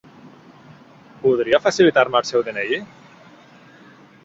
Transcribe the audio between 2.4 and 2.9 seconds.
de-ena-i?